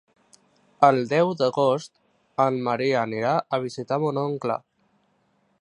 [0.87, 1.93] El deu d'agost
[2.47, 4.61] en Maria anirà a visitar mon oncle.